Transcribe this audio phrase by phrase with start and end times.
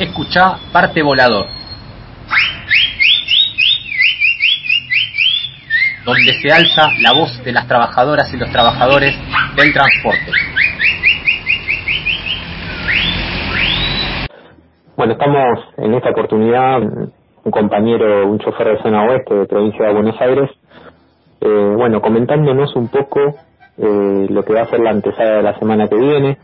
[0.00, 1.44] Escucha Parte Volador.
[6.06, 9.14] Donde se alza la voz de las trabajadoras y los trabajadores
[9.56, 10.32] del transporte.
[14.96, 19.92] Bueno, estamos en esta oportunidad, un compañero, un chofer de zona oeste de provincia de
[19.92, 20.48] Buenos Aires,
[21.42, 23.20] eh, bueno, comentándonos un poco
[23.76, 26.38] eh, lo que va a ser la antesada de la semana que viene.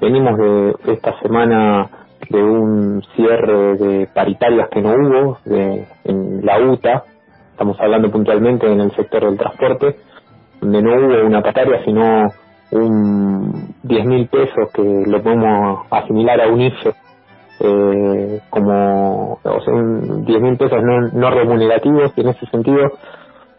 [0.00, 1.90] Venimos de esta semana
[2.30, 7.04] de un cierre de paritarias que no hubo de, en la UTA,
[7.52, 9.96] estamos hablando puntualmente en el sector del transporte,
[10.60, 12.28] donde no hubo una paritaria, sino
[12.70, 16.94] un 10 mil pesos que lo podemos asimilar a un IFE
[17.60, 22.92] eh, como o sea, 10 mil pesos no, no remunerativos y en ese sentido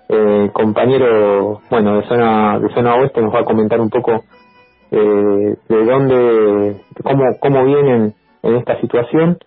[0.07, 4.23] eh, compañero bueno de zona de zona oeste nos va a comentar un poco
[4.91, 9.37] eh, de dónde cómo cómo vienen en esta situación.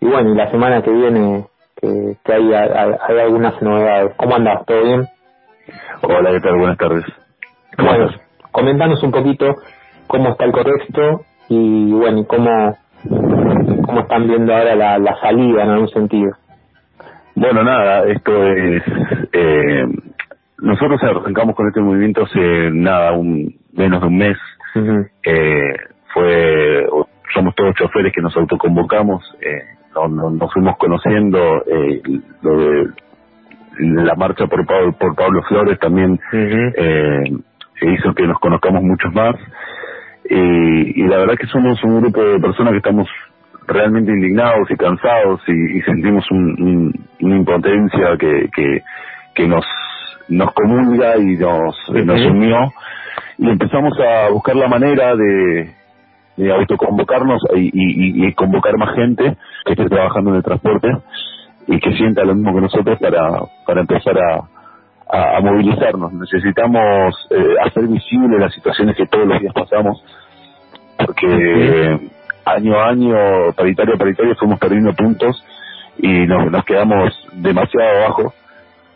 [0.00, 1.44] Y bueno y la semana que viene
[1.76, 4.14] que, que hay, hay, algunas novedades.
[4.16, 5.06] Cómo andas todo bien
[6.02, 7.04] hola qué tal buenas tardes.
[7.78, 8.10] Bueno
[8.52, 9.54] comentanos un poquito
[10.06, 12.76] cómo está el contexto y bueno y cómo
[13.86, 16.32] cómo están viendo ahora la, la salida en algún sentido.
[17.34, 18.82] Bueno, nada, esto es...
[19.32, 19.84] Eh,
[20.58, 24.36] nosotros arrancamos con este movimiento hace nada, un menos de un mes.
[25.22, 25.72] eh,
[26.12, 26.86] fue
[27.34, 29.62] somos todos choferes que nos autoconvocamos, eh,
[29.94, 32.00] nos, fuimos conociendo, eh,
[32.42, 32.90] lo de
[33.78, 37.22] la marcha por Pablo, por Pablo Flores también eh,
[37.82, 39.36] hizo que nos conozcamos muchos más.
[40.28, 43.08] Y, y la verdad que somos un grupo de personas que estamos
[43.66, 48.82] realmente indignados y cansados y, sentimos un, una impotencia que, que,
[49.34, 49.64] que nos
[50.30, 52.72] nos comulga y nos, nos unió.
[53.38, 55.70] Y empezamos a buscar la manera de,
[56.36, 60.88] de autoconvocarnos y, y, y, convocar más gente que esté trabajando en el transporte
[61.66, 66.12] y que sienta lo mismo que nosotros para, para empezar a, a, movilizarnos.
[66.12, 70.02] Necesitamos eh, hacer visible las situaciones que todos los días pasamos
[71.04, 72.10] porque
[72.44, 73.14] año a año,
[73.56, 75.42] paritario a paritario, fuimos perdiendo puntos
[75.98, 78.34] y nos, nos quedamos demasiado abajo.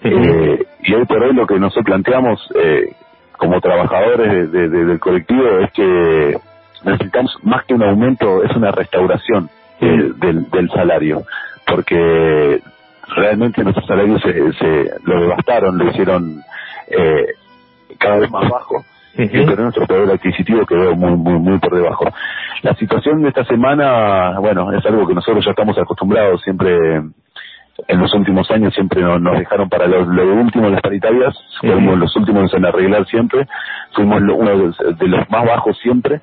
[0.03, 2.94] Eh, y hoy por hoy lo que nosotros planteamos eh,
[3.39, 6.37] como trabajadores de, del colectivo es que
[6.84, 9.50] necesitamos más que un aumento, es una restauración
[9.81, 11.22] del, del salario,
[11.67, 12.61] porque
[13.09, 16.43] realmente nuestros salarios se, se lo devastaron, lo hicieron
[16.89, 17.27] eh,
[17.99, 18.84] cada vez más bajo.
[19.17, 22.05] Pero nuestro poder adquisitivo quedó muy, muy, muy por debajo.
[22.62, 27.03] La situación de esta semana, bueno, es algo que nosotros ya estamos acostumbrados, siempre
[27.89, 32.15] en los últimos años siempre nos, dejaron para lo, lo último las paritarias, fuimos los
[32.17, 33.47] últimos en arreglar siempre,
[33.93, 36.21] fuimos uno de los más bajos siempre,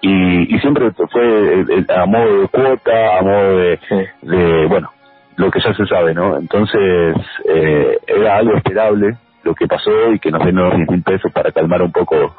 [0.00, 3.78] y, y siempre fue a modo de cuota, a modo de,
[4.22, 4.90] de, bueno,
[5.36, 6.36] lo que ya se sabe, ¿no?
[6.36, 7.16] Entonces,
[7.48, 11.32] eh, era algo esperable, lo que pasó y que nos den unos 10 mil pesos
[11.32, 12.34] para calmar un poco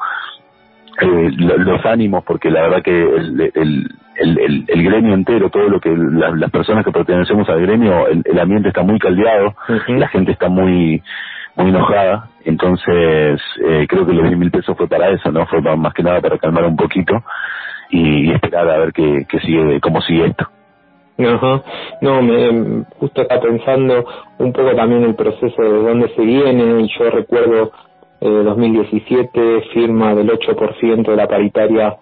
[1.00, 5.80] eh, los ánimos, porque la verdad que el, el, el, el, gremio entero, todo lo
[5.80, 9.54] que las personas que pertenecemos al gremio, el, ambiente está muy caldeado,
[9.88, 11.02] la gente está muy
[11.58, 15.60] muy enojada, entonces eh, creo que los 10 mil pesos fue para eso, no fue
[15.60, 17.22] más que nada para calmar un poquito
[17.90, 20.46] y, esperar a ver qué, qué sigue, cómo sigue esto.
[21.18, 21.62] Ajá.
[22.00, 24.04] No, me, justo está pensando
[24.38, 26.88] un poco también el proceso de dónde se viene.
[26.96, 27.72] Yo recuerdo
[28.20, 31.96] eh, 2017, firma del 8% de la paritaria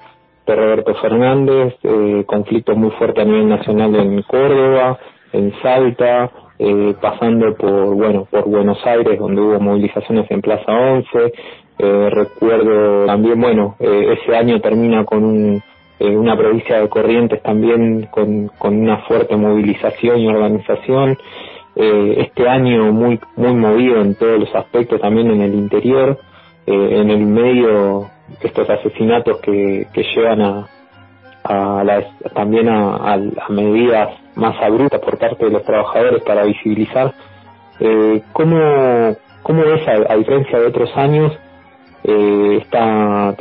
[0.47, 4.99] de Roberto Fernández, eh, conflictos muy fuertes a nivel nacional en Córdoba,
[5.33, 11.33] en Salta, eh, pasando por, bueno, por Buenos Aires, donde hubo movilizaciones en Plaza 11.
[11.79, 15.63] Eh, recuerdo también, bueno, eh, ese año termina con un
[15.99, 21.17] eh, una provincia de Corrientes también con, con una fuerte movilización y organización.
[21.75, 26.19] Eh, este año muy muy movido en todos los aspectos, también en el interior,
[26.67, 30.67] en el medio, estos asesinatos que, que llevan a,
[31.45, 37.13] a las, también a, a, medidas más abruptas por parte de los trabajadores para visibilizar.
[37.81, 41.33] Eh, ¿cómo, ¿Cómo ves, a, a diferencia de otros años,
[42.05, 43.35] eh, esta,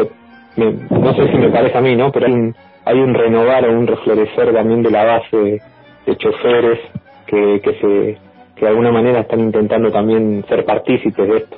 [0.58, 2.12] no sé si me parece a mí, ¿no?
[2.12, 2.56] Pero hay un,
[2.86, 5.62] hay un renovar o un reflorecer también de la base
[6.06, 6.80] de, choferes
[7.28, 8.18] que, que se
[8.56, 11.58] que de alguna manera están intentando también ser partícipes de esto.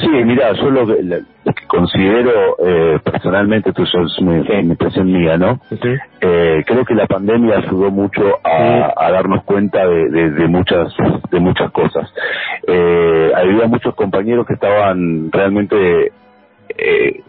[0.00, 5.60] Sí, mira, yo lo que, considero eh, personalmente, esto es mi, impresión mía, ¿no?
[6.20, 10.92] Eh, creo que la pandemia ayudó mucho a, a darnos cuenta de, de, de, muchas
[11.30, 12.12] de muchas cosas.
[12.66, 16.12] Eh, había muchos compañeros que estaban realmente
[16.76, 17.22] eh,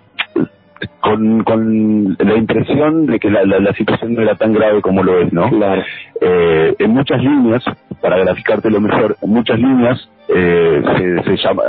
[1.00, 5.20] con, con la impresión de que la, la, situación no era tan grave como lo
[5.20, 5.50] es, ¿no?
[5.50, 5.84] Claro.
[6.22, 7.64] Eh, en muchas líneas,
[8.02, 11.64] para graficarte lo mejor, en muchas líneas eh, se, se llama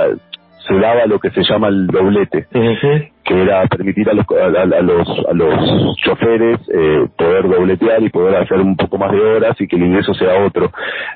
[0.67, 2.47] se daba lo que se llama el doblete,
[3.25, 8.37] que era permitir a los, a, los, a los choferes eh, poder dobletear y poder
[8.37, 10.71] hacer un poco más de horas y que el ingreso sea otro.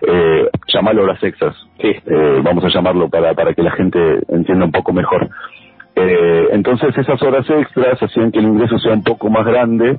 [0.07, 1.89] Eh, llamarlo horas extras, sí.
[1.89, 3.99] eh, vamos a llamarlo para, para que la gente
[4.29, 5.29] entienda un poco mejor.
[5.97, 9.99] Eh, entonces esas horas extras hacían que el ingreso sea un poco más grande,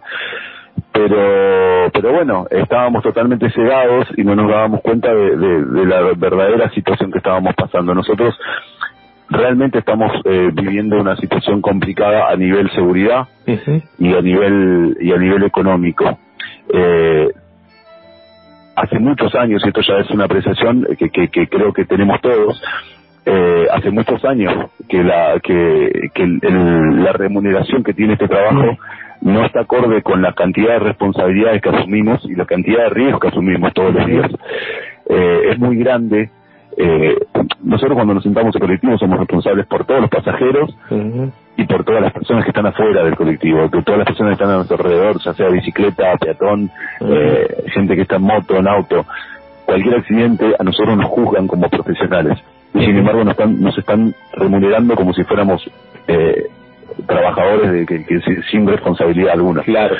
[0.91, 6.69] pero pero bueno, estábamos totalmente cegados y no nos dábamos cuenta de, de la verdadera
[6.71, 7.93] situación que estábamos pasando.
[7.93, 8.37] Nosotros
[9.29, 15.17] realmente estamos eh, viviendo una situación complicada a nivel seguridad y a nivel y a
[15.17, 16.17] nivel económico.
[16.73, 17.29] Eh,
[18.75, 22.19] hace muchos años, y esto ya es una apreciación que, que, que creo que tenemos
[22.21, 22.61] todos,
[23.25, 28.77] eh, hace muchos años que la que, que la remuneración que tiene este trabajo
[29.21, 33.21] no está acorde con la cantidad de responsabilidades que asumimos y la cantidad de riesgos
[33.21, 34.31] que asumimos todos los días.
[35.09, 36.29] Eh, es muy grande
[36.77, 37.15] eh,
[37.65, 40.75] nosotros cuando nos sentamos en colectivo somos responsables por todos los pasajeros
[41.57, 44.43] y por todas las personas que están afuera del colectivo, que todas las personas que
[44.43, 46.69] están a nuestro alrededor, ya sea bicicleta, peatón,
[47.01, 49.05] eh, gente que está en moto, en auto,
[49.65, 52.37] cualquier accidente a nosotros nos juzgan como profesionales
[52.73, 55.63] y sin embargo nos están, nos están remunerando como si fuéramos
[56.07, 56.43] eh,
[57.07, 58.21] trabajadores de que, que,
[58.51, 59.63] sin responsabilidad alguna.
[59.63, 59.95] Claro.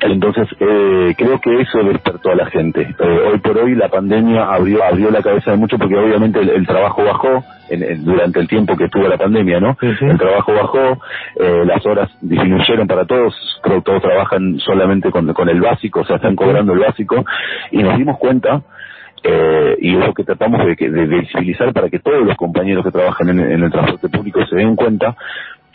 [0.00, 2.82] Entonces, eh, creo que eso despertó a la gente.
[2.82, 6.66] Eh, hoy por hoy la pandemia abrió abrió la cabeza de muchos porque obviamente el,
[6.66, 9.76] trabajo bajó en, durante el tiempo que estuvo la pandemia, ¿no?
[9.80, 10.98] El trabajo bajó,
[11.40, 16.00] eh, las horas disminuyeron para todos, creo que todos trabajan solamente con, con el básico,
[16.00, 17.24] o sea, están cobrando el básico,
[17.72, 18.62] y nos dimos cuenta
[19.24, 22.92] eh, y es lo que tratamos de, de, visibilizar para que todos los compañeros que
[22.92, 25.16] trabajan en, en, el transporte público se den cuenta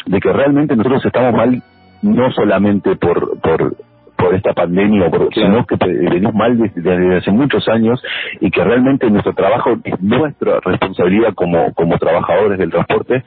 [0.05, 1.61] de que realmente nosotros estamos mal
[2.01, 3.75] no solamente por, por
[4.15, 8.01] por esta pandemia, porque sino que venimos mal desde, hace muchos años
[8.39, 13.23] y que realmente nuestro trabajo es nuestra responsabilidad como, como trabajadores del transporte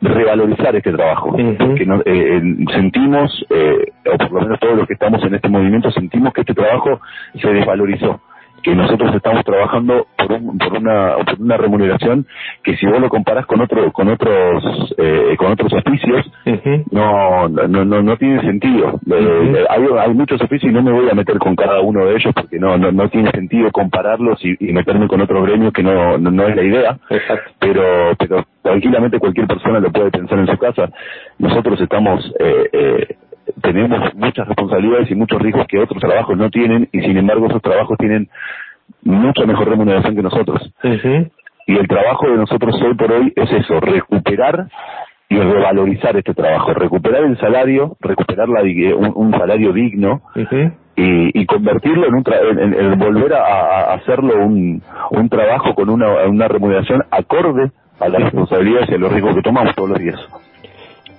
[0.00, 2.40] revalorizar este trabajo, porque eh,
[2.72, 6.42] sentimos, eh, o por lo menos todos los que estamos en este movimiento, sentimos que
[6.42, 7.00] este trabajo
[7.40, 8.20] se desvalorizó
[8.62, 12.26] que nosotros estamos trabajando por, un, por una por una remuneración
[12.62, 16.30] que si vos lo comparas con otro con otros eh, con otros oficios
[16.90, 19.00] no, no no no tiene sentido.
[19.10, 22.16] Eh, hay, hay muchos oficios y no me voy a meter con cada uno de
[22.16, 26.18] ellos porque no no, no tiene sentido compararlos y, meterme con otro gremio que no,
[26.18, 26.98] no, es la idea.
[27.58, 30.88] Pero pero tranquilamente cualquier persona lo puede pensar en su casa.
[31.38, 33.16] Nosotros estamos eh, eh,
[34.68, 38.28] responsabilidades y muchos riesgos que otros trabajos no tienen y sin embargo esos trabajos tienen
[39.02, 40.72] mucha mejor remuneración que nosotros.
[41.66, 44.68] Y el trabajo de nosotros hoy por hoy es eso, recuperar
[45.28, 48.62] y revalorizar este trabajo, recuperar el salario, recuperar la,
[48.96, 50.22] un, salario digno
[50.96, 56.48] y, y, convertirlo en, un en, volver a, hacerlo un, un trabajo con una, una
[56.48, 57.70] remuneración acorde
[58.00, 60.18] a las responsabilidades y a los riesgos que tomamos todos los días.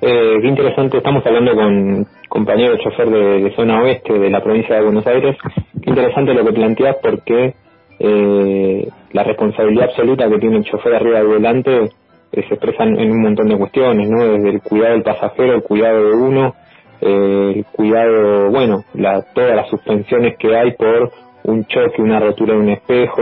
[0.02, 4.84] Eh, qué interesante, estamos hablando con compañero chofer de, zona oeste de la provincia de
[4.84, 5.36] Buenos Aires.
[5.82, 7.54] Qué interesante lo que planteas porque
[8.00, 11.90] eh, la responsabilidad absoluta que tiene el chofer arriba del volante
[12.32, 14.24] eh, se expresa en un montón de cuestiones, ¿no?
[14.24, 16.56] Desde el cuidado del pasajero, el cuidado de uno,
[17.02, 21.12] eh, el cuidado, bueno, la, todas las suspensiones que hay por
[21.50, 23.22] un choque, una rotura de un espejo,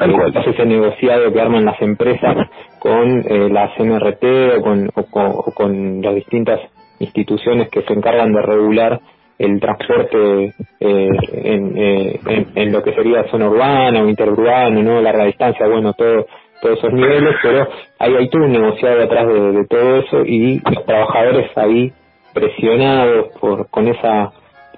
[0.00, 6.02] el ese negociado que arman las empresas con eh, la CNRT o con, o con,
[6.02, 6.60] las distintas
[6.98, 9.00] instituciones que se encargan de regular
[9.38, 15.00] el transporte eh, en, eh, en, en, lo que sería zona urbana o interurbano, ¿no?
[15.02, 16.26] larga distancia, bueno, todo,
[16.62, 17.68] todos esos niveles, pero
[17.98, 21.92] hay, hay todo un negociado detrás de, todo eso y los trabajadores ahí
[22.32, 24.32] presionados por con esa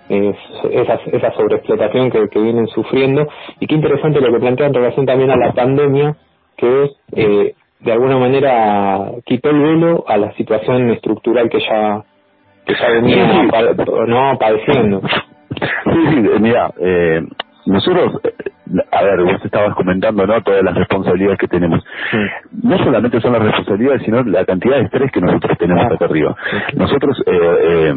[0.08, 3.28] esa, esa sobreexplotación que, que vienen sufriendo.
[3.60, 6.16] Y qué interesante lo que plantea en relación también a la pandemia
[6.56, 12.02] que eh, de alguna manera quitó el velo a la situación estructural que ya
[12.66, 13.48] que ya venía
[14.06, 15.00] no padeciendo.
[15.50, 17.22] Sí sí mira eh,
[17.66, 18.34] nosotros eh,
[18.90, 21.82] a ver vos estabas comentando no todas las responsabilidades que tenemos.
[22.62, 26.36] No solamente son las responsabilidades sino la cantidad de estrés que nosotros tenemos acá arriba.
[26.74, 27.94] nosotros eh, eh,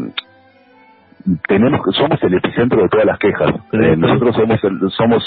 [1.47, 3.51] tenemos somos el epicentro de todas las quejas.
[3.71, 5.23] Eh, nosotros somos el, somos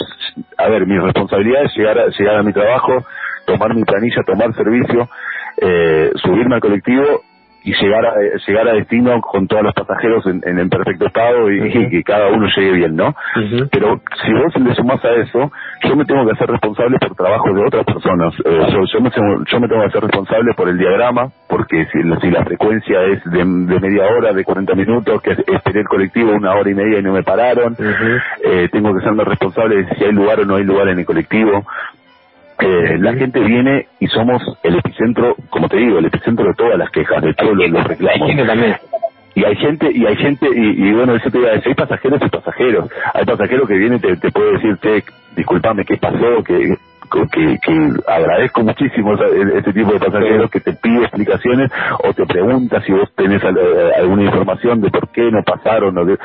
[0.59, 3.05] a ver mi responsabilidad es llegar a, llegar a mi trabajo
[3.47, 5.09] tomar mi planilla tomar servicio
[5.57, 7.23] eh, subirme al colectivo
[7.64, 8.14] y llegar a,
[8.47, 12.47] llegar a destino con todos los pasajeros en, en, perfecto estado y, que cada uno
[12.54, 13.14] llegue bien, ¿no?
[13.73, 15.50] Pero si vos le sumás a eso,
[15.83, 18.35] yo me tengo que hacer responsable por trabajo de otras personas.
[18.44, 22.02] Eh, yo, yo, me, yo me tengo que hacer responsable por el diagrama, porque si,
[22.21, 26.52] si la frecuencia es de, media hora, de 40 minutos, que esperé el colectivo una
[26.52, 27.75] hora y media y no me pararon,
[28.44, 31.06] eh, tengo que serme responsable de si hay lugar o no hay lugar en el
[31.06, 31.64] colectivo.
[32.61, 36.78] Eh, la gente viene y somos el epicentro, como te digo, el epicentro de todas
[36.78, 38.30] las quejas, de todos los, reclamos.
[39.37, 42.20] Y hay gente, y hay gente, y, bueno, eso te iba a decir, hay pasajeros
[42.25, 42.88] y pasajeros.
[43.14, 45.02] Hay pasajeros que vienen y te, te puede decir, te,
[45.34, 46.44] disculpame, ¿qué pasó?
[46.44, 46.76] que
[47.11, 51.70] que, que agradezco muchísimo ese tipo de pasajeros que te pide explicaciones
[52.02, 55.96] o te pregunta si vos tenés eh, alguna información de por qué no pasaron.
[55.99, 56.16] O Y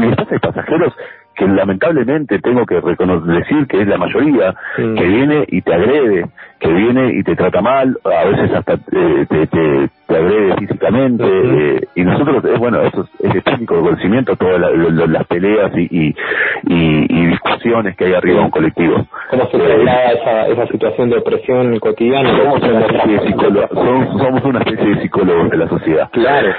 [0.00, 0.94] después hay pasajeros
[1.36, 6.26] que lamentablemente tengo que reconocer, decir que es la mayoría, que viene y te agrede,
[6.58, 11.24] que viene y te trata mal, a veces hasta eh, te, te, te, agrede físicamente,
[11.24, 15.88] eh, y nosotros, eh, bueno, eso es, es técnico de conocimiento, todas las peleas y,
[15.90, 16.14] y,
[16.64, 19.06] y, discusiones que hay arriba de un colectivo.
[19.30, 22.30] ¿Cómo se traslada esa, esa situación de opresión cotidiana?
[22.30, 26.08] Somos una especie de somos, somos una especie de psicólogos de la sociedad.
[26.12, 26.54] Claro.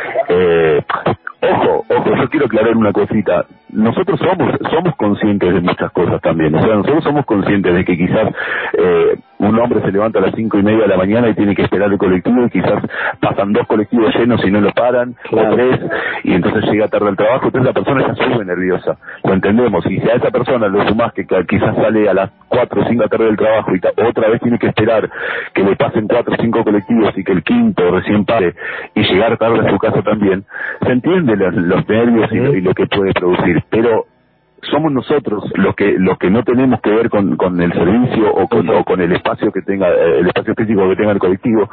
[1.39, 3.45] Ojo, ojo, yo quiero aclarar una cosita.
[3.69, 6.55] Nosotros somos somos conscientes de muchas cosas también.
[6.55, 8.33] O sea, nosotros somos conscientes de que quizás
[8.73, 11.55] eh, un hombre se levanta a las cinco y media de la mañana y tiene
[11.55, 12.83] que esperar el colectivo y quizás
[13.19, 15.79] pasan dos colectivos llenos y no lo paran, o tres,
[16.23, 18.97] y entonces llega tarde al trabajo, entonces la persona ya se sube nerviosa.
[19.23, 19.85] Lo entendemos.
[19.85, 23.03] Y si a esa persona lo sumás que, quizás sale a las cuatro o cinco
[23.03, 25.09] de la tarde del trabajo y otra vez tiene que esperar
[25.53, 28.55] que le pasen cuatro o cinco colectivos y que el quinto recién pare
[28.95, 30.45] y llegar tarde a su casa también,
[30.81, 34.05] se entiende los, nervios y, lo que puede producir, pero
[34.63, 38.47] somos nosotros los que los que no tenemos que ver con, con el servicio o
[38.47, 41.69] con, con el espacio que tenga eh, el espacio físico que tenga el colectivo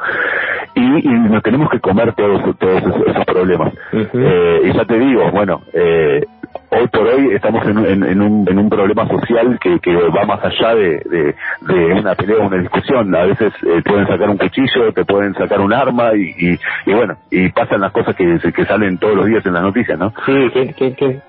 [0.75, 5.31] y, y nos tenemos que comer todos todos esos, problemas eh, y ya te digo
[5.31, 6.21] bueno eh,
[6.69, 10.43] hoy por hoy estamos en, en, un, en un problema social que, que va más
[10.43, 13.13] allá de, de, una pelea o una discusión.
[13.15, 17.17] A veces eh, pueden sacar un cuchillo, te pueden sacar un arma y, y, bueno,
[17.29, 20.13] y pasan las cosas que, que salen todos los días en las noticias, ¿no?
[20.25, 21.21] Sí, que, que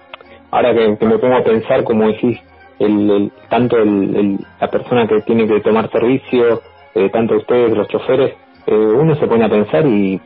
[0.57, 2.39] ahora que, me pongo a pensar, como decís,
[2.79, 6.63] el, tanto el, la persona que tiene que tomar servicio,
[6.95, 8.35] eh, tanto ustedes, los choferes,
[8.67, 10.19] eh, uno se pone a pensar y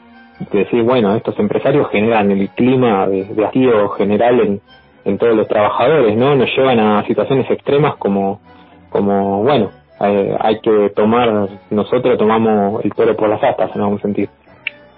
[0.53, 4.61] decir, bueno, estos empresarios generan el clima de, de general en,
[5.05, 6.35] en todos los trabajadores, ¿no?
[6.37, 8.41] Nos llevan a situaciones extremas como,
[8.89, 9.71] como bueno,
[10.01, 14.31] eh, hay que tomar, nosotros tomamos el toro por las astas en algún sentido.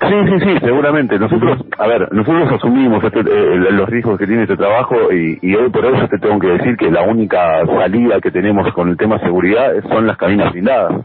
[0.09, 1.19] Sí, sí, sí, seguramente.
[1.19, 5.55] Nosotros, a ver, nosotros asumimos este, eh, los riesgos que tiene este trabajo y, y,
[5.55, 8.97] hoy por eso te tengo que decir que la única salida que tenemos con el
[8.97, 11.05] tema seguridad son las cabinas blindadas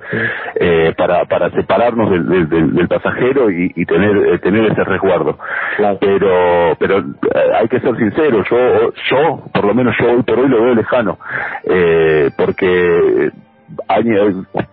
[0.55, 5.37] eh, para, para separarnos del, del, del pasajero y, y tener eh, tener ese resguardo.
[5.99, 10.39] Pero pero eh, hay que ser sincero, yo yo por lo menos yo hoy por
[10.39, 11.17] hoy lo veo lejano
[11.63, 12.29] eh,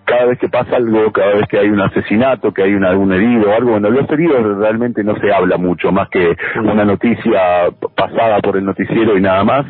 [0.05, 3.13] cada vez que pasa algo, cada vez que hay un asesinato, que hay un, algún
[3.13, 7.71] herido o algo, bueno, los heridos realmente no se habla mucho, más que una noticia
[7.97, 9.67] pasada por el noticiero y nada más,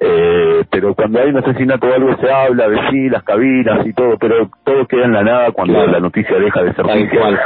[0.00, 3.92] eh, pero cuando hay un asesinato o algo se habla de sí, las cabinas y
[3.92, 7.40] todo, pero todo queda en la nada cuando la noticia deja de ser noticia.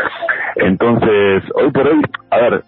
[0.57, 2.63] Entonces, hoy por hoy, a ver,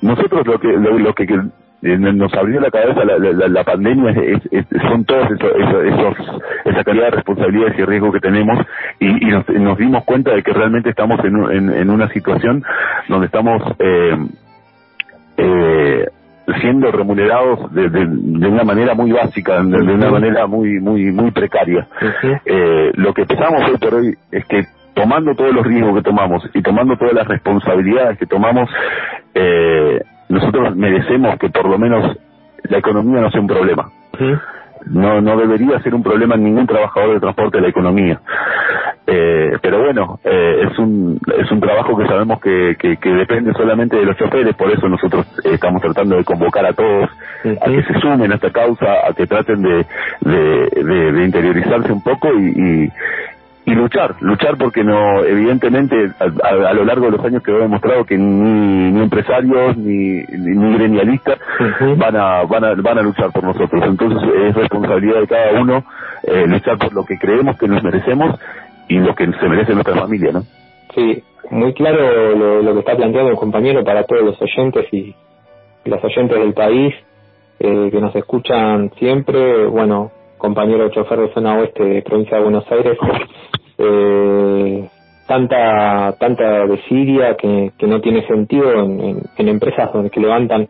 [0.00, 1.42] nosotros lo que lo que eh,
[1.82, 5.50] nos abrió la cabeza la, la, la pandemia es, son todos esos,
[5.84, 8.64] esos, esa calidad de responsabilidades y riesgo que tenemos
[9.00, 12.62] y, y nos, nos, dimos cuenta de que realmente estamos en, en, en una situación
[13.08, 14.16] donde estamos eh,
[15.38, 16.06] eh,
[16.60, 21.30] siendo remunerados de, de, de, una manera muy básica, de, una manera muy muy muy
[21.30, 21.86] precaria.
[22.44, 24.62] eh, lo que pensamos hoy por hoy es que
[24.94, 28.68] tomando todos los riesgos que tomamos y tomando todas las responsabilidades que tomamos,
[29.34, 30.00] eh,
[30.32, 32.16] nosotros merecemos que por lo menos
[32.64, 33.90] la economía no sea un problema.
[34.86, 38.20] No, no debería ser un problema en ningún trabajador de transporte de la economía.
[39.06, 43.52] Eh, pero bueno, eh, es un es un trabajo que sabemos que, que, que, depende
[43.52, 47.10] solamente de los choferes, por eso nosotros estamos tratando de convocar a todos
[47.60, 49.86] a que se sumen a esta causa, a que traten de,
[50.20, 52.90] de, de, interiorizarse un poco y,
[53.64, 58.04] y, y luchar, luchar porque no, evidentemente a, lo largo de los años quedó demostrado
[58.04, 61.38] que ni, ni empresarios ni, ni, gremialistas
[61.96, 63.82] van a, van a van a luchar por nosotros.
[63.86, 65.84] Entonces es responsabilidad de cada uno
[66.24, 68.38] eh, luchar por lo que creemos que nos merecemos
[68.88, 70.42] y lo que se merece nuestra familia, ¿no?
[70.94, 75.14] Sí, muy claro lo, lo que está planteando el compañero para todos los oyentes y
[75.84, 76.94] los oyentes del país
[77.58, 80.10] eh, que nos escuchan siempre, bueno,
[80.42, 82.98] compañero chofer de zona oeste de provincia de Buenos Aires,
[83.78, 84.88] eh,
[85.28, 90.66] tanta tanta desidia que, que no tiene sentido en, empresas donde que levantan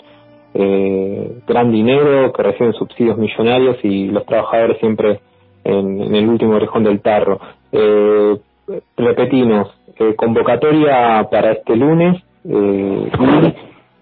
[0.53, 5.21] eh, gran dinero, que reciben subsidios millonarios y los trabajadores siempre
[5.65, 7.41] en, el último orejón del tarro.
[7.73, 8.37] Eh,
[8.99, 13.11] repetimos, eh, convocatoria para este lunes eh,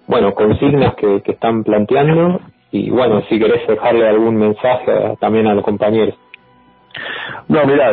[0.09, 2.41] bueno, consignas que, que están planteando
[2.73, 6.15] y, bueno, si querés dejarle algún mensaje también a los compañeros.
[7.49, 7.91] No, mira,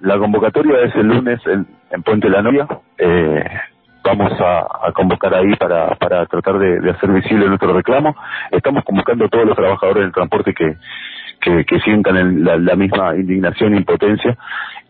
[0.00, 2.66] la convocatoria es el lunes en, en Puente La Novia.
[2.98, 3.44] Eh,
[4.04, 8.16] vamos a, convocar ahí para, para tratar de, hacer visible nuestro reclamo.
[8.50, 10.76] Estamos convocando a todos los trabajadores del transporte que,
[11.64, 14.36] que, sientan la, misma indignación e impotencia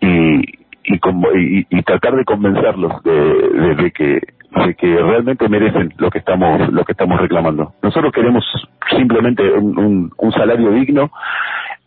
[0.01, 0.41] y,
[0.85, 4.21] y, y, tratar de convencerlos de, de, que
[4.51, 7.73] de que realmente merecen lo que estamos lo que estamos reclamando.
[7.83, 8.45] Nosotros queremos
[8.91, 11.11] simplemente un, un, salario digno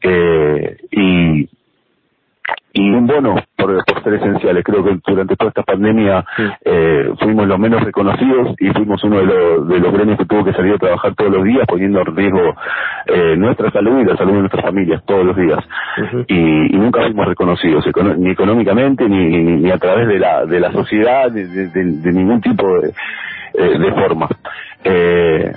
[0.02, 1.50] eh, y
[2.74, 4.64] y un bono por, por ser esenciales.
[4.64, 6.24] Creo que durante toda esta pandemia
[6.64, 10.44] eh, fuimos los menos reconocidos y fuimos uno de los, de los gremios que tuvo
[10.46, 12.56] que salir a trabajar todos los días poniendo en riesgo
[13.08, 15.60] eh, nuestra salud y la salud de nuestras familias todos los días.
[16.28, 17.86] y, nunca fuimos reconocidos
[18.18, 22.66] ni económicamente ni, ni, a través de la, de la sociedad de, de, ningún tipo
[22.80, 22.90] de,
[23.54, 24.28] eh, de forma.
[24.84, 25.52] Eh,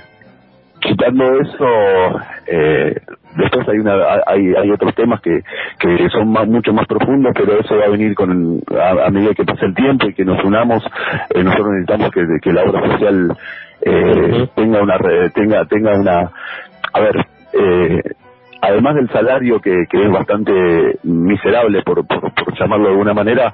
[0.85, 2.95] quitando eso, eh,
[3.35, 3.95] después hay una
[4.27, 5.41] hay, hay otros temas que,
[5.79, 9.45] que son más, mucho más profundos, pero eso va a venir con a, medida que
[9.45, 10.83] pase el tiempo y que nos unamos.
[11.33, 13.37] Eh, nosotros necesitamos que, que la obra social
[13.81, 14.97] eh, tenga una
[15.33, 16.31] tenga tenga una
[16.93, 18.01] a ver eh,
[18.61, 23.53] además del salario que, que es bastante miserable por, por, por llamarlo de alguna manera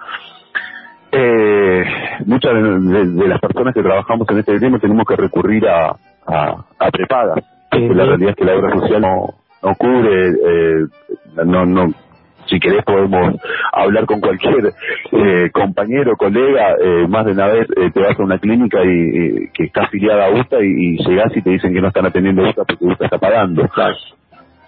[1.12, 1.84] eh,
[2.26, 5.98] muchas de, las personas que trabajamos en este tema tenemos que recurrir a,
[6.28, 7.36] a, a prepaga.
[7.72, 10.86] La realidad es que la obra social no, no cubre, eh,
[11.46, 11.94] no, no,
[12.52, 13.36] si querés podemos
[13.72, 14.74] hablar con cualquier
[15.12, 19.50] eh, compañero, colega, eh, más de una vez eh, te vas a una clínica y,
[19.54, 22.44] que está afiliada a USTA y, y llegás y te dicen que no están atendiendo
[22.44, 23.64] USTA porque USTA está pagando.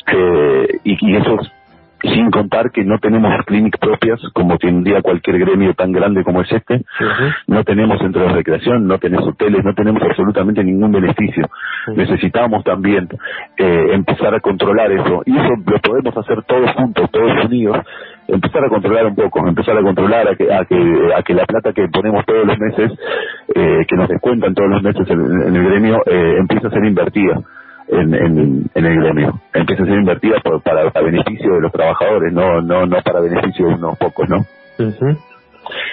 [0.07, 1.38] Eh, y, y eso
[2.03, 6.51] sin contar que no tenemos clínicas propias como tendría cualquier gremio tan grande como es
[6.51, 6.83] este,
[7.48, 11.48] no tenemos centros de recreación, no tenemos hoteles, no tenemos absolutamente ningún beneficio.
[11.95, 13.07] Necesitamos también
[13.57, 17.77] eh, empezar a controlar eso, y eso lo podemos hacer todos juntos, todos unidos,
[18.27, 21.45] empezar a controlar un poco, empezar a controlar a que, a que, a que la
[21.45, 22.91] plata que ponemos todos los meses,
[23.56, 27.41] eh, que nos descuentan todos los meses en, el gremio, eh, empiece a ser invertida
[27.88, 29.39] en, en, en el gremio.
[29.54, 33.67] Empieza a ser invertida para, para beneficio de los trabajadores, no no no para beneficio
[33.67, 34.46] de unos pocos, ¿no?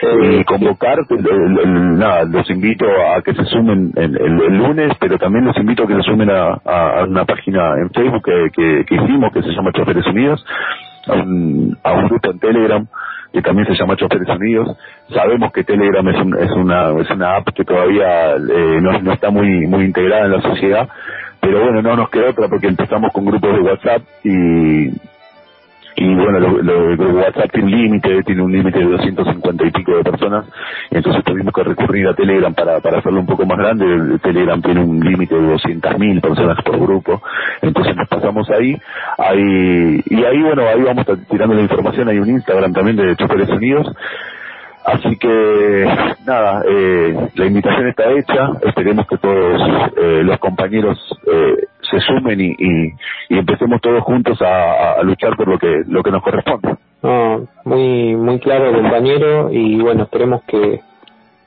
[0.03, 5.57] y convocar, nada, los invito a que se sumen el, el, lunes, pero también los
[5.57, 9.42] invito a que se sumen a, a, una página en Facebook que, que, hicimos, que
[9.42, 10.44] se llama Choferes Unidos,
[11.07, 12.87] a un, a un grupo en Telegram
[13.33, 14.76] que también se llama Choferes Unidos.
[15.14, 19.31] Sabemos que Telegram es, es, una, es una app que todavía eh, no, no está
[19.31, 20.88] muy, muy integrada en la sociedad,
[21.40, 24.88] pero bueno, no nos queda otra porque empezamos con grupos de WhatsApp y,
[25.96, 30.03] y bueno, lo, WhatsApp tiene un límite, tiene un límite de 250 y pico de
[30.03, 30.46] personas,
[30.90, 34.81] entonces tuvimos que recurrir a Telegram para, para hacerlo un poco más grande, Telegram tiene
[34.81, 37.22] un límite de 200.000 personas por grupo,
[37.62, 38.76] entonces nos pasamos ahí,
[39.18, 43.48] ahí, y ahí bueno, ahí vamos tirando la información, hay un Instagram también de Choferes
[43.50, 43.87] Unidos,
[44.84, 45.86] Así que
[46.26, 52.40] nada, eh, la invitación está hecha, esperemos que todos eh, los compañeros eh, se sumen
[52.40, 56.76] y, y, empecemos todos juntos a, luchar por lo que lo que nos corresponde.
[57.02, 60.80] No, muy muy claro compañero y bueno, esperemos que,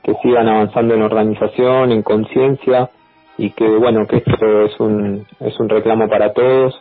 [0.03, 2.89] que sigan avanzando en organización, en conciencia
[3.37, 6.79] y que bueno, que esto es un es un reclamo para todos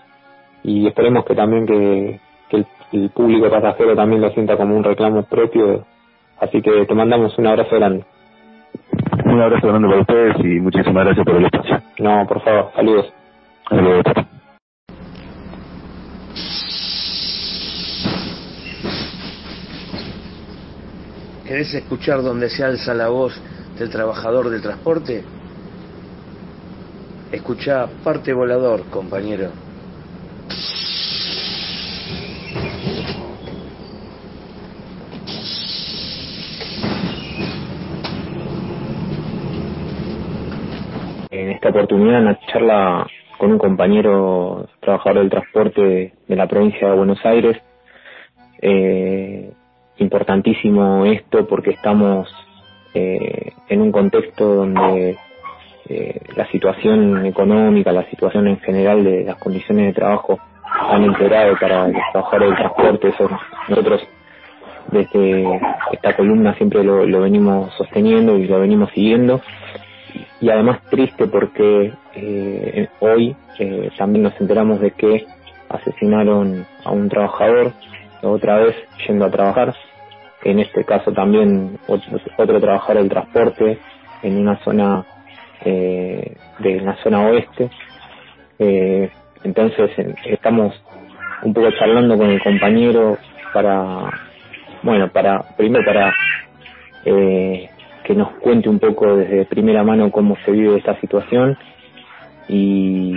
[0.63, 4.85] y esperemos que también que, que el, el público pasajero también lo sienta como un
[4.85, 5.87] reclamo propio
[6.43, 8.05] Así que te mandamos un abrazo grande.
[9.27, 11.81] Un abrazo grande para ustedes y muchísimas gracias por el espacio.
[12.01, 13.13] No, por favor, saludos.
[13.69, 14.03] Saludos.
[21.47, 23.41] ¿Querés escuchar donde se alza la voz
[23.79, 25.23] del trabajador del transporte?
[27.31, 29.51] Escucha parte volador, compañero.
[41.62, 43.07] esta oportunidad en la charla
[43.39, 47.57] con un compañero trabajador del transporte de la provincia de Buenos Aires.
[48.61, 49.51] Eh,
[49.97, 52.29] importantísimo esto porque estamos
[52.95, 55.17] eh, en un contexto donde
[55.89, 61.57] eh, la situación económica, la situación en general de las condiciones de trabajo han empeorado
[61.59, 63.09] para los trabajadores del transporte.
[63.09, 63.31] Eso
[63.69, 64.03] nosotros
[64.91, 65.61] desde
[65.93, 69.41] esta columna siempre lo, lo venimos sosteniendo y lo venimos siguiendo
[70.41, 75.27] y además triste porque eh, hoy eh, también nos enteramos de que
[75.69, 77.73] asesinaron a un trabajador
[78.23, 79.75] otra vez yendo a trabajar.
[80.45, 83.79] En este caso también otro, otro trabajador del transporte
[84.23, 85.05] en una zona
[85.65, 87.71] eh, de la zona oeste.
[88.59, 89.11] Eh,
[89.45, 89.91] entonces
[90.25, 90.75] estamos
[91.43, 93.19] un poco charlando con el compañero
[93.53, 94.11] para
[94.83, 96.15] bueno para primero para
[97.05, 97.69] eh,
[98.05, 101.57] que nos cuente un poco desde primera mano cómo se vive esta situación
[102.49, 103.15] y,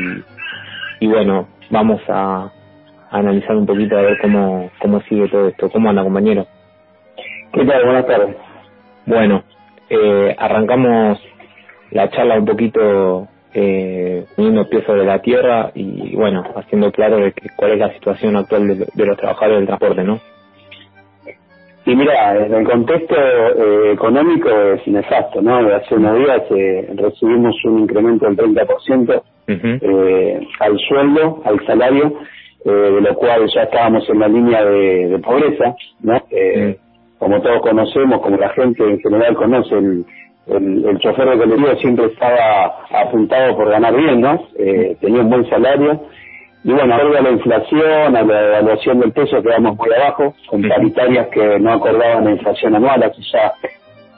[1.00, 2.52] y bueno, vamos a,
[3.18, 5.70] analizar un poquito a ver cómo, cómo sigue todo esto.
[5.70, 6.46] ¿Cómo anda, compañero?
[7.54, 7.86] ¿Qué tal?
[7.86, 8.36] Buenas tardes.
[9.06, 9.44] Bueno,
[9.90, 11.20] eh, arrancamos
[11.92, 17.32] la charla un poquito eh, poniendo pies sobre la tierra y bueno, haciendo claro de
[17.32, 20.20] que, cuál es la situación actual de, de los trabajadores del transporte, ¿no?
[21.88, 25.58] Y mira, en el contexto eh, económico es inexacto, ¿no?
[25.58, 29.22] Hace unos días eh, recibimos un incremento del 30%
[29.82, 32.14] eh, al sueldo, al salario,
[32.66, 36.16] eh, de lo cual ya estábamos en la línea de, de pobreza, ¿no?
[36.32, 36.78] Eh,
[37.20, 40.06] Como todos conocemos, como la gente en general conoce, el,
[40.48, 44.42] el, el chofer de colectivo siempre estaba apuntado por ganar bien, ¿no?
[45.00, 46.02] Tenía un buen salario
[46.66, 51.28] y bueno, a la inflación, a la evaluación del peso quedamos muy abajo, con paritarias
[51.28, 53.54] que no acordaban la inflación anual, hace ya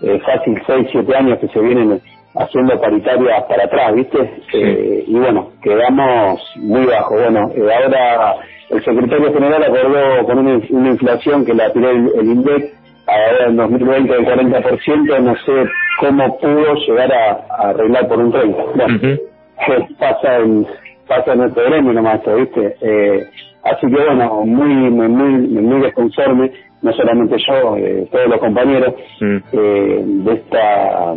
[0.02, 2.00] eh, fácil 6, 7 años que se vienen
[2.36, 4.32] haciendo paritarias para atrás, ¿viste?
[4.54, 7.16] Eh, y bueno, quedamos muy bajo.
[7.16, 8.36] Bueno, eh, ahora
[8.70, 12.74] el secretario general acordó con una, una inflación que la tiró el, el INDEC
[13.08, 18.32] ahora en 2020 del 40%, no sé cómo pudo llegar a, a arreglar por un
[18.32, 18.74] 30%.
[18.74, 20.66] Bueno, ¿qué pasa en
[21.08, 22.76] pasa en nuestro gremio nomás, ¿viste?
[22.82, 23.26] Eh,
[23.64, 29.38] así que bueno, muy, muy, muy desconforme, no solamente yo, eh, todos los compañeros, Mm.
[29.54, 31.14] eh, de esta,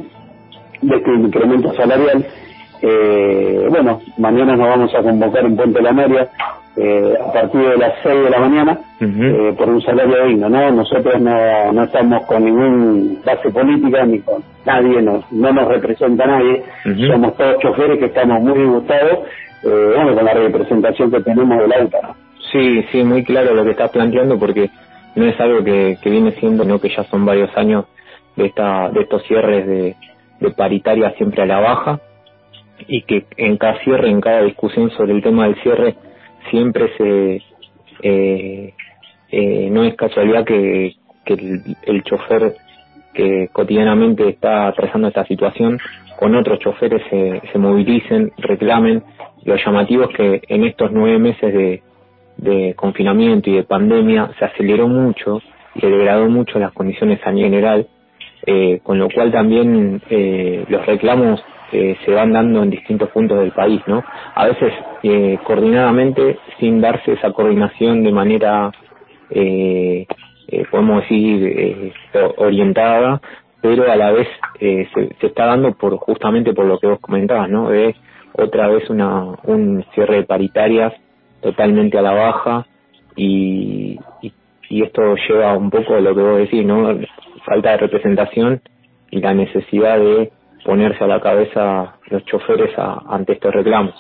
[0.83, 2.24] de este incremento salarial.
[2.83, 6.29] Eh, bueno, mañana nos vamos a convocar en Puente La Media,
[6.76, 10.70] eh, a partir de las 6 de la mañana, eh, por un salario digno, ¿no?
[10.70, 16.24] Nosotros no, no estamos con ningún base política ni con nadie, no, no nos representa
[16.26, 16.62] nadie,
[17.11, 19.18] somos todos choferes que estamos muy disgustados,
[19.62, 22.16] eh, bueno, con la representación que tenemos de la UTA, ¿no?
[22.53, 24.70] Sí, sí, muy claro lo que estás planteando porque
[25.14, 27.85] no es algo que, que viene siendo, no que ya son varios años
[28.37, 29.96] de esta de estos cierres de,
[30.57, 32.01] paritaria siempre a la baja
[32.88, 35.96] y que en cada cierre, en cada discusión sobre el tema del cierre
[36.51, 37.42] siempre se
[38.03, 38.75] eh,
[39.31, 40.94] eh, no es casualidad que,
[41.25, 42.55] que el, el chofer
[43.12, 45.79] que cotidianamente está atravesando esta situación
[46.20, 49.03] con otros choferes se, se movilicen, reclamen.
[49.44, 51.83] Lo llamativo es que en estos nueve meses
[52.37, 55.40] de, confinamiento y de pandemia se aceleró mucho
[55.74, 57.88] y se degradó mucho las condiciones nivel general,
[58.46, 63.38] eh, con lo cual también eh, los reclamos eh, se van dando en distintos puntos
[63.38, 64.03] del país, ¿no?
[64.35, 64.72] A veces
[65.03, 68.72] eh, coordinadamente sin darse esa coordinación de manera,
[69.31, 70.07] eh,
[70.48, 71.92] eh, podemos decir,
[72.38, 73.20] orientada,
[73.62, 74.88] pero a la vez se,
[75.20, 77.70] se está dando por justamente por lo que vos comentabas, ¿no?
[77.70, 77.94] De
[78.33, 80.93] otra vez una un cierre de paritarias
[81.43, 82.66] totalmente a la baja
[83.16, 84.33] y, y,
[84.69, 86.97] y esto lleva un poco a lo que vos decís, ¿no?
[87.45, 88.61] Falta de representación
[89.11, 90.31] y la necesidad de
[90.64, 93.95] ponerse a la cabeza los choferes a- ante estos reclamos.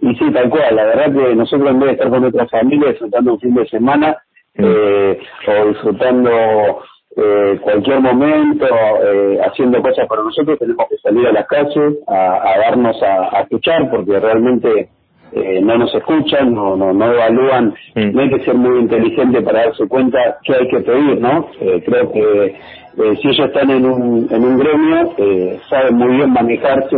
[0.00, 2.90] Y sí, tal cual, la verdad que nosotros en vez de estar con nuestra familia
[2.90, 4.16] disfrutando un fin de semana
[4.56, 4.64] Mm.
[4.66, 6.82] eh, o disfrutando
[7.16, 12.52] eh, cualquier momento, eh, haciendo cosas para nosotros, tenemos que salir a las calles a,
[12.52, 14.88] a darnos a, a escuchar porque realmente
[15.32, 18.12] eh, no nos escuchan, no, no, no evalúan, Mm.
[18.12, 21.48] no hay que ser muy inteligente para darse cuenta qué hay que pedir, ¿no?
[21.60, 26.16] Eh, creo que eh, si ellos están en un, en un gremio, eh, saben muy
[26.16, 26.96] bien manejarse,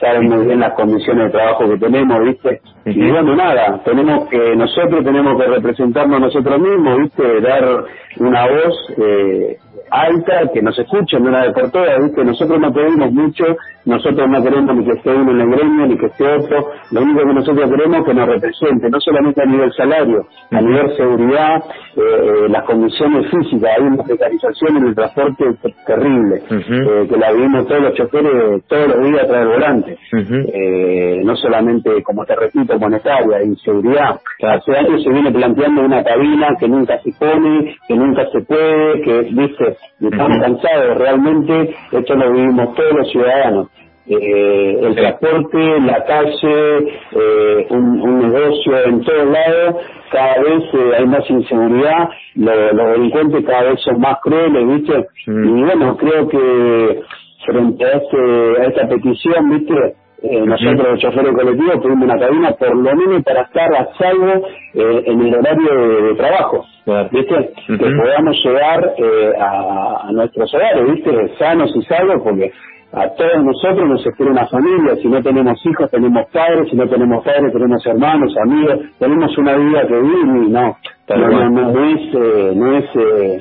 [0.00, 2.60] saben muy bien las condiciones de trabajo que tenemos, ¿viste?
[2.86, 3.12] Y Ujú.
[3.12, 7.40] bueno, nada, tenemos que, nosotros tenemos que representarnos nosotros mismos, ¿viste?
[7.40, 7.84] Dar
[8.18, 9.56] una voz eh,
[9.90, 12.24] alta, que nos escuchen de una vez por todas, ¿viste?
[12.24, 13.44] Nosotros no pedimos mucho,
[13.86, 17.02] nosotros no queremos ni que esté uno en el gremio, ni que esté otro, lo
[17.02, 20.96] único que nosotros queremos es que nos represente, no solamente a nivel salario, a nivel
[20.96, 21.56] seguridad,
[21.96, 27.16] eh, eh, las condiciones físicas, hay una precarización en el transporte ter- terrible, eh, que
[27.16, 32.24] la vivimos todos los choferes todos los días tras el volante Eh, no solamente, como
[32.24, 34.20] te repito, monetaria, inseguridad.
[34.38, 34.60] Claro.
[34.60, 39.02] Hace años se viene planteando una cabina que nunca se pone, que nunca se puede,
[39.02, 40.98] que, viste, y estamos cansados.
[40.98, 43.68] Realmente, esto lo vivimos todos los ciudadanos.
[44.06, 46.78] eh, el transporte, la calle,
[47.12, 49.76] eh, un, negocio en todos lados,
[50.12, 55.06] cada vez eh, hay más inseguridad, los, delincuentes cada vez son más crueles, ¿viste?
[55.26, 57.02] Y bueno, creo que
[57.44, 59.94] frente a, este, a esta petición, ¿viste?
[60.22, 64.46] Eh, nosotros los choferes colectivos tuvimos una cabina por lo menos para estar a salvo
[64.72, 66.64] eh, en el horario de, trabajo,
[67.10, 67.50] ¿viste?
[67.66, 71.36] Que podamos llegar eh, a, a, nuestros hogares, ¿viste?
[71.36, 72.50] Sanos y salvos porque
[72.94, 76.88] a todos nosotros nos espera una familia, si no tenemos hijos tenemos padres, si no
[76.88, 80.76] tenemos padres tenemos hermanos, amigos, tenemos una vida que vivir y no,
[81.08, 83.40] no, no, es, eh, no es, eh,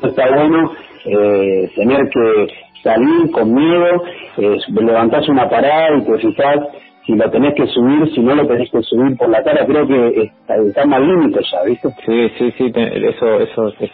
[0.00, 0.72] no está bueno
[1.04, 2.46] eh, tener que
[2.82, 4.02] salir con miedo,
[4.38, 6.58] eh, levantás una parada y te fijás
[7.06, 9.86] si lo tenés que subir, si no lo tenés que subir por la cara, creo
[9.86, 11.88] que está, está mal límite ya, ¿viste?
[12.06, 13.90] Sí, sí, sí, eso, eso es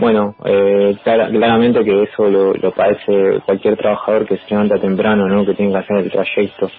[0.00, 5.44] bueno, eh, claramente que eso lo, lo, padece cualquier trabajador que se levanta temprano, ¿no?
[5.44, 6.70] Que tiene que hacer el trayecto,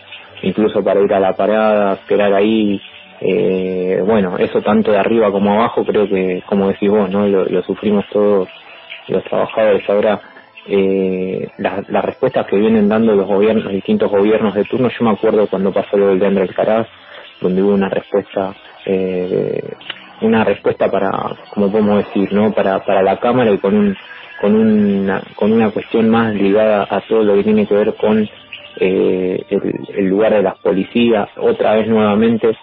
[0.41, 2.81] incluso para ir a la parada, esperar ahí.
[3.21, 7.27] Eh, bueno, eso tanto de arriba como abajo, creo que, como decís vos, ¿no?
[7.27, 8.49] Lo, sufrimos todos
[9.07, 9.87] los trabajadores.
[9.87, 10.19] Ahora,
[10.67, 15.47] eh, las, respuestas que vienen dando los gobiernos, distintos gobiernos de turno, yo me acuerdo
[15.47, 16.87] cuando pasó lo del de Andrés Caraz,
[17.41, 18.53] donde hubo una respuesta
[18.85, 19.61] eh,
[20.21, 21.11] una respuesta para,
[21.53, 22.51] como podemos decir, ¿no?
[22.51, 23.97] Para, para la Cámara y con un,
[24.39, 28.27] con una, con una cuestión más ligada a todo lo que tiene que ver con
[28.77, 31.29] eh, el, lugar de las policías.
[31.37, 32.55] Otra vez nuevamente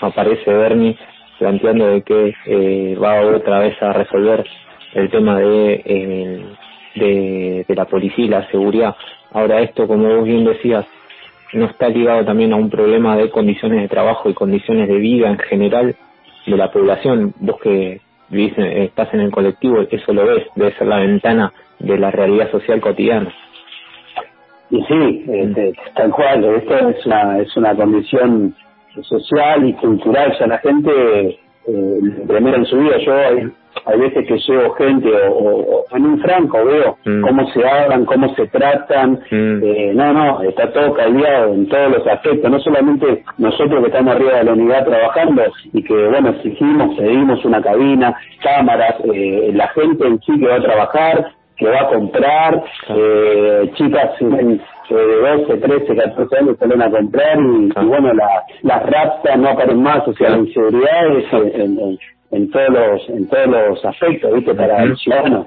[0.00, 0.96] aparece Bernie
[1.38, 4.44] planteando de que eh, va otra vez a resolver
[4.94, 6.44] el tema de, eh,
[6.94, 8.96] de, de la policía y la seguridad.
[9.32, 10.86] Ahora esto, como vos bien decías,
[11.52, 15.28] no está ligado también a un problema de condiciones de trabajo y condiciones de vida
[15.28, 15.96] en general
[16.46, 20.86] de la población, vos que vivís, estás en el colectivo, eso lo ves, debe ser
[20.86, 23.32] la ventana de la realidad social cotidiana.
[24.70, 28.54] Y sí, este, tal cual, esto es una, es una condición
[29.02, 32.96] social y cultural, ya la gente eh, primero en su vida.
[32.98, 33.52] Yo hay,
[33.86, 37.22] hay veces que llevo gente o, en un franco veo mm.
[37.22, 39.20] cómo se hablan, cómo se tratan.
[39.30, 39.62] Mm.
[39.62, 42.50] Eh, no, no, está todo cambiado en todos los aspectos.
[42.50, 47.44] No solamente nosotros que estamos arriba de la unidad trabajando y que, bueno, exigimos, pedimos
[47.44, 51.88] una cabina, cámaras, eh, la gente en sí que va a trabajar, que va a
[51.88, 54.10] comprar, eh, chicas
[54.94, 59.82] de 12, 13, 14 años salen a comprar y, bueno, la, las raptas no aparecen
[59.82, 61.98] más, o sea, la inseguridad es en,
[62.30, 64.54] en, todos los en todos los aspectos, ¿viste?
[64.54, 65.46] Para el ciudadano.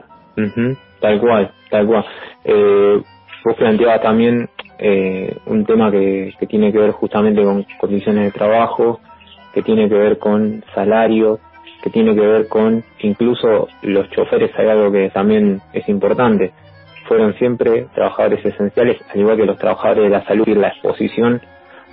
[0.99, 2.06] Tal cual, tal cual.
[2.45, 3.01] Eh,
[3.43, 8.32] vos planteabas también eh, un tema que, que tiene que ver justamente con condiciones de
[8.32, 8.99] trabajo,
[9.54, 11.39] que tiene que ver con salario,
[11.82, 16.51] que tiene que ver con incluso los choferes, hay algo que también es importante,
[17.12, 21.41] fueron siempre trabajadores esenciales, al igual que los trabajadores de la salud y la exposición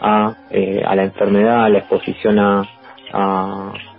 [0.00, 2.62] a, eh, a la enfermedad, a la exposición a,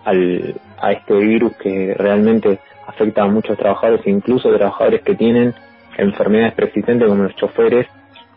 [0.06, 5.54] al, a este virus que realmente afecta a muchos trabajadores, incluso trabajadores que tienen
[5.98, 7.86] enfermedades persistentes como los choferes,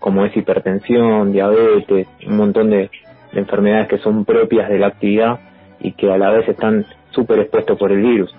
[0.00, 2.90] como es hipertensión, diabetes, un montón de
[3.32, 5.38] enfermedades que son propias de la actividad
[5.78, 8.34] y que a la vez están súper expuestos por el virus.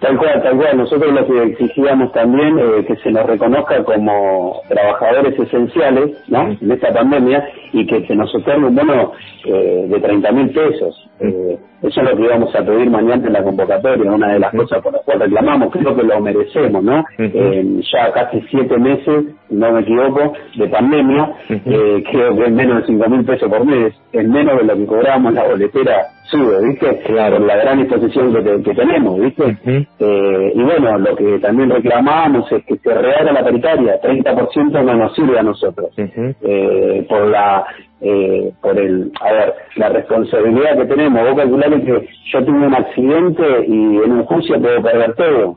[0.00, 0.78] Tal cual, tal cual.
[0.78, 6.56] Nosotros lo que exigíamos también eh, que se nos reconozca como trabajadores esenciales, ¿no?
[6.60, 9.12] En esta pandemia y que se nos otorgue un bono
[9.44, 11.08] eh, de 30 mil pesos.
[11.20, 14.54] Eh, eso es lo que íbamos a pedir mañana en la convocatoria, una de las
[14.54, 17.04] cosas por las cuales reclamamos, creo que lo merecemos, ¿no?
[17.18, 22.86] ya casi siete meses, no me equivoco, de pandemia, eh, creo que es menos de
[22.86, 27.00] cinco mil pesos por mes, es menos de lo que cobramos la boletera sube, ¿viste?
[27.04, 27.36] Claro.
[27.38, 29.56] Por la gran exposición que, tenemos, ¿viste?
[29.98, 34.94] eh, y bueno, lo que también reclamamos es que se rehaga la paritaria, 30% no
[34.94, 37.66] nos sirve a nosotros, eh, por la
[38.02, 41.22] eh, por el, a ver, la responsabilidad que tenemos.
[41.22, 45.56] Vos calculás que yo tuve un accidente y en un juicio puedo perder todo.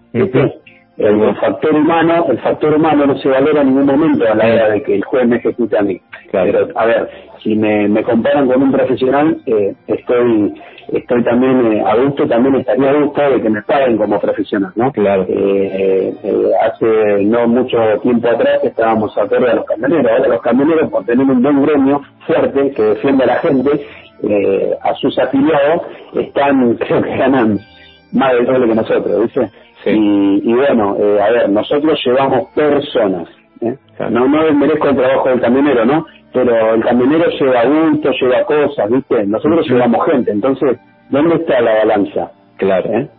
[0.98, 4.70] El, factor humano, el factor humano no se valora en ningún momento a la hora
[4.70, 6.00] de que el juez me ejecute a mí.
[6.32, 7.10] Pero, a ver,
[7.42, 10.54] si me, me comparan con un profesional, eh, estoy
[10.92, 14.72] estoy también eh, a gusto, también estaría a gusto de que me paguen como profesional,
[14.76, 14.92] ¿no?
[14.92, 15.26] Claro.
[15.28, 20.12] Eh, eh, hace no mucho tiempo atrás estábamos a de los camioneros.
[20.12, 23.86] Ahora los camioneros, por tener un buen gremio fuerte que defiende a la gente,
[24.24, 25.82] eh, a sus afiliados,
[26.16, 27.60] están, creo que ganan
[28.12, 29.50] más del doble que nosotros, ¿viste?
[29.92, 33.28] Y, y bueno, eh, a ver, nosotros llevamos personas.
[33.62, 33.76] ¿eh?
[34.10, 36.06] No, no merezco el trabajo del camionero, ¿no?
[36.32, 39.26] Pero el camionero lleva adultos, lleva cosas, ¿viste?
[39.26, 42.32] Nosotros llevamos gente, entonces, ¿dónde está la balanza?
[42.58, 42.90] Claro.
[42.92, 43.10] ¿Eh?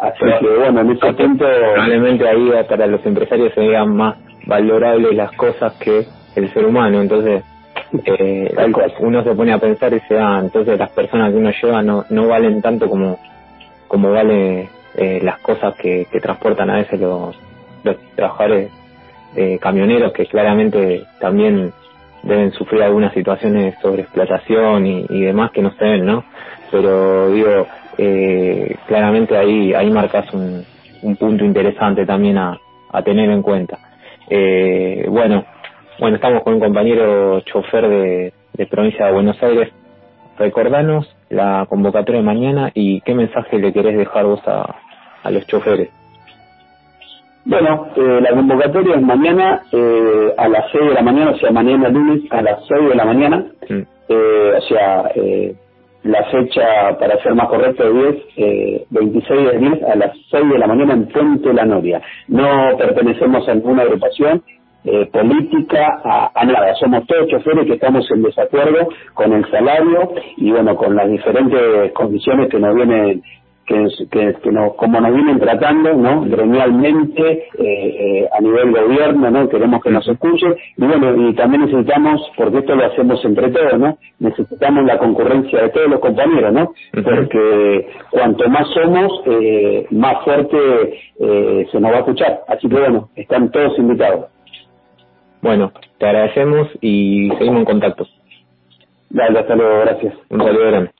[0.00, 1.44] Así que bueno, en ese punto...
[1.44, 7.00] Probablemente ahí para los empresarios se vean más valorables las cosas que el ser humano,
[7.00, 7.44] entonces
[8.06, 8.54] eh,
[9.00, 12.04] uno se pone a pensar y se da, entonces las personas que uno lleva no,
[12.10, 13.18] no valen tanto como,
[13.86, 17.36] como valen eh, las cosas que, que transportan a veces los,
[17.84, 18.70] los trabajadores
[19.36, 21.72] eh, camioneros que claramente también
[22.22, 26.24] deben sufrir algunas situaciones sobre explotación y, y demás que no se ven, ¿no?
[26.70, 27.66] Pero digo,
[27.98, 30.64] eh, claramente ahí ahí marcas un,
[31.02, 32.58] un punto interesante también a,
[32.92, 33.78] a tener en cuenta.
[34.30, 35.44] Eh, bueno,
[35.98, 39.70] bueno, estamos con un compañero chofer de, de provincia de Buenos Aires.
[40.38, 44.76] Recordanos la convocatoria de mañana y qué mensaje le querés dejar vos a,
[45.22, 45.88] a los choferes.
[47.44, 51.50] Bueno, eh, la convocatoria es mañana eh, a las 6 de la mañana, o sea,
[51.50, 53.46] mañana lunes a las 6 de la mañana.
[53.68, 53.82] Mm.
[54.08, 55.54] Eh, o sea, eh,
[56.04, 60.50] la fecha, para ser más correcto, es 10, eh, 26 de 10 a las 6
[60.50, 62.00] de la mañana en Puente La Noria.
[62.28, 64.42] No pertenecemos a ninguna agrupación
[64.84, 66.74] eh, política, a, a, nada.
[66.74, 71.92] Somos todos choferes que estamos en desacuerdo con el salario y, bueno, con las diferentes
[71.92, 73.22] condiciones que nos vienen
[73.72, 76.22] que, que, que nos, como nos vienen tratando, ¿no?
[76.22, 79.48] Gremialmente, eh, eh, a nivel gobierno, ¿no?
[79.48, 80.54] Queremos que nos escuchen.
[80.76, 83.98] Y bueno, y también necesitamos, porque esto lo hacemos entre todos, ¿no?
[84.18, 86.72] Necesitamos la concurrencia de todos los compañeros, ¿no?
[86.92, 90.58] Porque cuanto más somos, eh, más fuerte
[91.18, 92.40] eh, se nos va a escuchar.
[92.48, 94.26] Así que bueno, están todos invitados.
[95.40, 98.06] Bueno, te agradecemos y seguimos en contacto.
[99.10, 100.14] Dale, hasta luego, gracias.
[100.30, 100.90] Un saludo grande.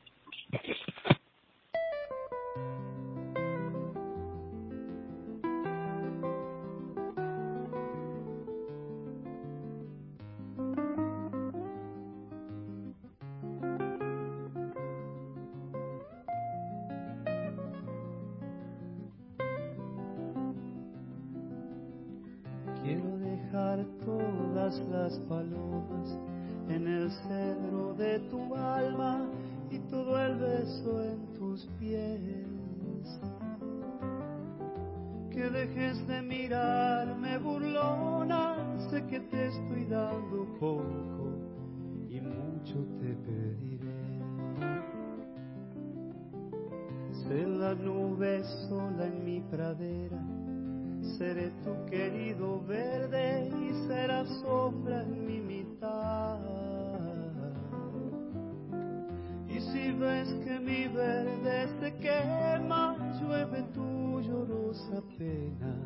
[60.02, 65.76] Ves que mi verde se quema, llueve tu llorosa pena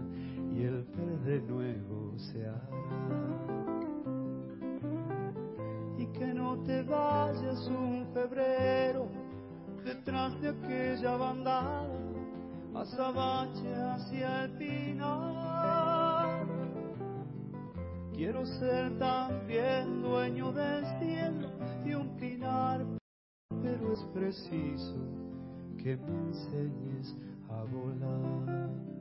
[0.55, 2.66] y el verde nuevo se hará.
[5.98, 9.07] Y que no te vayas un febrero
[9.85, 11.90] detrás de aquella bandada
[12.74, 16.46] azabache hacia el final.
[18.14, 21.45] Quiero ser también dueño del cielo
[23.96, 24.94] es preciso
[25.78, 27.16] que me enseñes
[27.48, 28.95] a volar.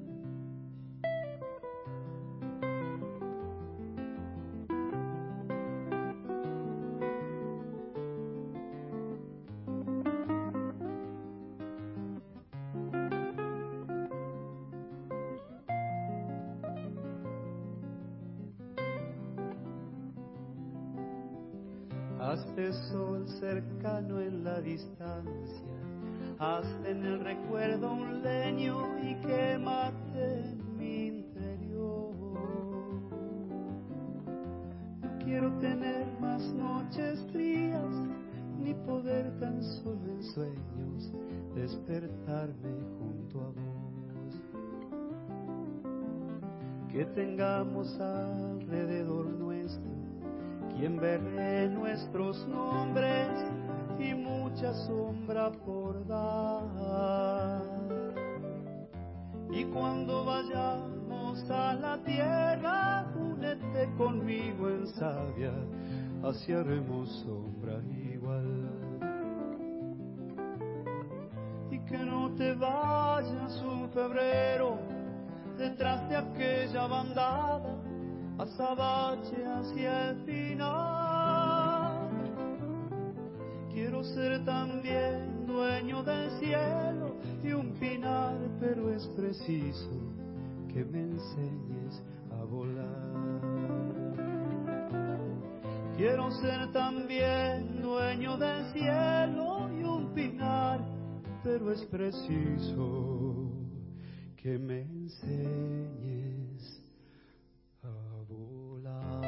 [47.15, 49.95] Tengamos alrededor nuestro
[50.75, 53.29] quien veré nuestros nombres
[53.97, 57.61] y mucha sombra por dar.
[59.51, 65.53] Y cuando vayamos a la tierra, únete conmigo en sabia,
[66.23, 67.79] así haremos sombra
[68.13, 68.69] igual.
[71.71, 74.94] Y que no te vayas un febrero
[75.57, 77.81] detrás de aquella bandada
[78.37, 82.09] azabache hacia el final.
[83.71, 89.89] Quiero ser también dueño del cielo y un pinar, pero es preciso
[90.73, 93.75] que me enseñes a volar.
[95.97, 100.81] Quiero ser también dueño del cielo y un pinar,
[101.41, 103.54] pero es preciso
[104.45, 105.23] que me enseñes
[107.81, 107.87] a
[108.29, 109.21] volar.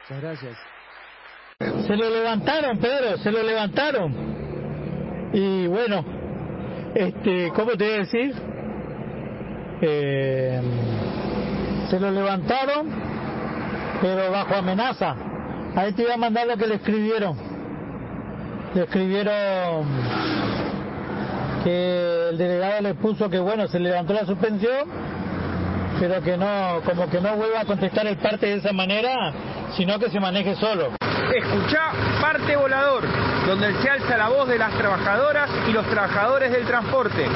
[0.00, 0.56] Muchas gracias.
[1.86, 4.14] Se lo levantaron, Pedro, se lo levantaron.
[5.34, 6.02] Y bueno,
[6.94, 8.55] este, ¿cómo te voy a decir?
[9.80, 10.60] Eh,
[11.90, 12.88] se lo levantaron,
[14.00, 15.14] pero bajo amenaza.
[15.74, 17.36] Ahí te iba a mandar lo que le escribieron.
[18.74, 19.86] Le escribieron
[21.62, 24.88] que el delegado le puso que bueno, se levantó la suspensión,
[25.98, 29.32] pero que no, como que no vuelva a contestar el parte de esa manera,
[29.76, 30.92] sino que se maneje solo.
[31.34, 33.04] Escuchá Parte Volador,
[33.46, 37.26] donde se alza la voz de las trabajadoras y los trabajadores del transporte.